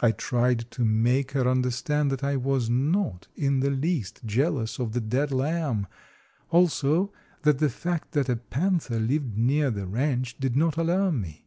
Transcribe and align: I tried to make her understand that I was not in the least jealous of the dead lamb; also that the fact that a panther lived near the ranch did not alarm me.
I 0.00 0.10
tried 0.10 0.68
to 0.72 0.84
make 0.84 1.30
her 1.30 1.46
understand 1.46 2.10
that 2.10 2.24
I 2.24 2.34
was 2.34 2.68
not 2.68 3.28
in 3.36 3.60
the 3.60 3.70
least 3.70 4.20
jealous 4.24 4.80
of 4.80 4.94
the 4.94 5.00
dead 5.00 5.30
lamb; 5.30 5.86
also 6.50 7.12
that 7.42 7.60
the 7.60 7.70
fact 7.70 8.10
that 8.10 8.28
a 8.28 8.34
panther 8.34 8.98
lived 8.98 9.38
near 9.38 9.70
the 9.70 9.86
ranch 9.86 10.40
did 10.40 10.56
not 10.56 10.76
alarm 10.76 11.20
me. 11.20 11.46